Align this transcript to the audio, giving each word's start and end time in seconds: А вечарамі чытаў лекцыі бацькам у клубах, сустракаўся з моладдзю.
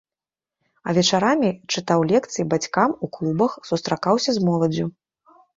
А 0.87 0.95
вечарамі 0.97 1.51
чытаў 1.75 1.99
лекцыі 2.13 2.47
бацькам 2.53 2.97
у 3.09 3.13
клубах, 3.19 3.51
сустракаўся 3.71 4.31
з 4.39 4.49
моладдзю. 4.49 4.85